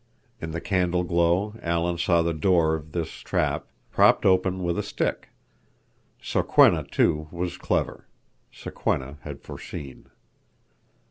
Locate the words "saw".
1.99-2.23